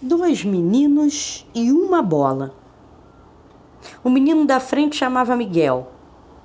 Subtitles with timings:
[0.00, 2.54] dois meninos e uma bola.
[4.04, 5.90] O menino da frente chamava Miguel.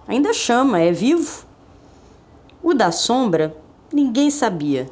[0.07, 1.45] Ainda chama, é vivo.
[2.63, 3.55] O da sombra,
[3.91, 4.89] ninguém sabia.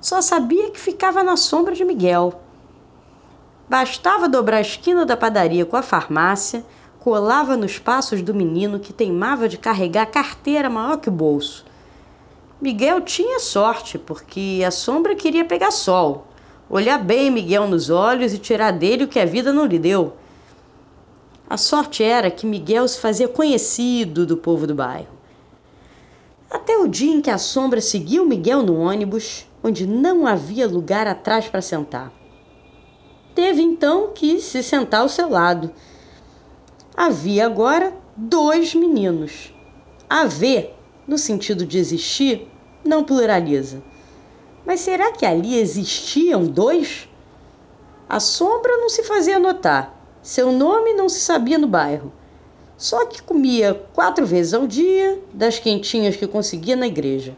[0.00, 2.40] Só sabia que ficava na sombra de Miguel.
[3.68, 6.64] Bastava dobrar a esquina da padaria com a farmácia,
[6.98, 11.64] colava nos passos do menino que teimava de carregar carteira maior que o bolso.
[12.60, 16.27] Miguel tinha sorte, porque a sombra queria pegar sol
[16.68, 20.14] olhar bem Miguel nos olhos e tirar dele o que a vida não lhe deu.
[21.48, 25.18] A sorte era que Miguel se fazia conhecido do povo do bairro.
[26.50, 31.06] Até o dia em que a sombra seguiu Miguel no ônibus, onde não havia lugar
[31.06, 32.12] atrás para sentar.
[33.34, 35.70] Teve então que se sentar ao seu lado.
[36.96, 39.54] Havia agora dois meninos.
[40.08, 40.74] Haver,
[41.06, 42.48] no sentido de existir,
[42.84, 43.82] não pluraliza.
[44.68, 47.08] Mas será que ali existiam dois?
[48.06, 52.12] A sombra não se fazia notar, seu nome não se sabia no bairro.
[52.76, 57.34] Só que comia quatro vezes ao dia das quentinhas que conseguia na igreja.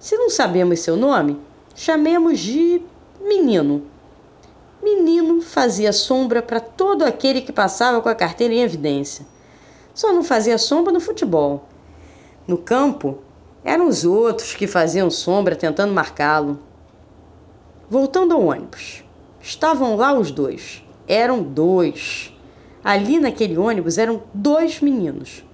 [0.00, 1.40] Se não sabemos seu nome,
[1.76, 2.82] chamemos de
[3.20, 3.84] menino.
[4.82, 9.24] Menino fazia sombra para todo aquele que passava com a carteira em evidência.
[9.94, 11.66] Só não fazia sombra no futebol.
[12.48, 13.18] No campo,
[13.66, 16.60] eram os outros que faziam sombra tentando marcá-lo.
[17.90, 19.02] Voltando ao ônibus.
[19.42, 20.84] Estavam lá os dois.
[21.08, 22.32] Eram dois.
[22.84, 25.44] Ali naquele ônibus eram dois meninos.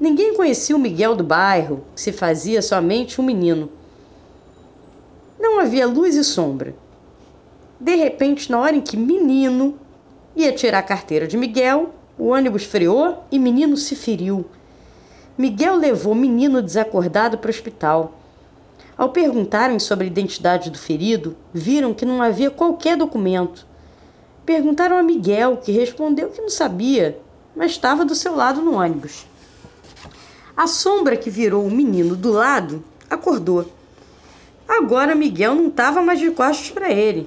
[0.00, 3.70] Ninguém conhecia o Miguel do bairro, que se fazia somente um menino.
[5.38, 6.74] Não havia luz e sombra.
[7.78, 9.78] De repente, na hora em que menino
[10.34, 14.44] ia tirar a carteira de Miguel, o ônibus freou e menino se feriu.
[15.40, 18.12] Miguel levou o menino desacordado para o hospital.
[18.94, 23.66] Ao perguntarem sobre a identidade do ferido, viram que não havia qualquer documento.
[24.44, 27.18] Perguntaram a Miguel, que respondeu que não sabia,
[27.56, 29.26] mas estava do seu lado no ônibus.
[30.54, 33.66] A sombra que virou o menino do lado acordou.
[34.68, 37.26] Agora Miguel não estava mais de costas para ele,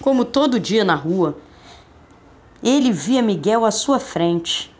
[0.00, 1.36] como todo dia na rua.
[2.62, 4.74] Ele via Miguel à sua frente.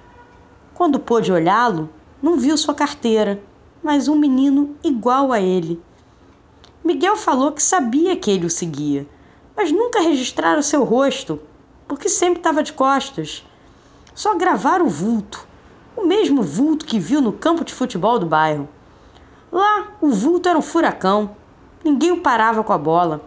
[0.73, 1.91] Quando pôde olhá-lo,
[2.23, 3.43] não viu sua carteira,
[3.83, 5.83] mas um menino igual a ele.
[6.85, 9.07] Miguel falou que sabia que ele o seguia,
[9.57, 11.41] mas nunca registraram seu rosto,
[11.89, 13.45] porque sempre estava de costas.
[14.15, 15.47] Só gravaram o vulto,
[15.97, 18.69] o mesmo vulto que viu no campo de futebol do bairro.
[19.51, 21.37] Lá, o vulto era um furacão.
[21.83, 23.23] Ninguém o parava com a bola.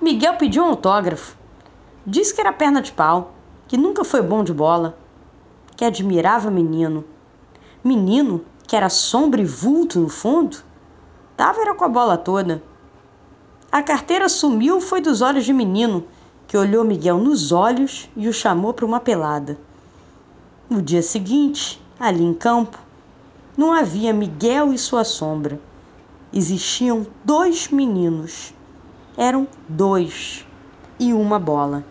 [0.00, 1.36] Miguel pediu um autógrafo.
[2.04, 3.34] Disse que era perna de pau,
[3.68, 4.98] que nunca foi bom de bola,
[5.76, 7.04] que admirava o menino
[7.86, 10.56] Menino, que era sombra e vulto no fundo,
[11.36, 12.60] tava era com a bola toda.
[13.70, 16.04] A carteira sumiu foi dos olhos de menino,
[16.48, 19.56] que olhou Miguel nos olhos e o chamou para uma pelada.
[20.68, 22.76] No dia seguinte, ali em campo,
[23.56, 25.60] não havia Miguel e sua sombra.
[26.32, 28.52] Existiam dois meninos.
[29.16, 30.44] Eram dois
[30.98, 31.84] e uma bola.